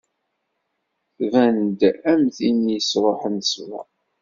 Tban-d 1.17 1.81
am 2.11 2.21
tin 2.35 2.61
yesṛuḥen 2.73 3.35
ṣṣber. 3.47 3.87